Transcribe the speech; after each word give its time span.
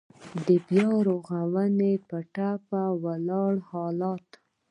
د 0.45 0.47
بيا 0.67 0.89
رغونې 1.07 1.93
په 2.07 2.17
ټپه 2.33 2.83
ولاړ 3.03 3.53
حالات. 3.69 4.27